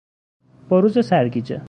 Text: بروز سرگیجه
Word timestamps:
بروز 0.69 0.99
سرگیجه 1.07 1.59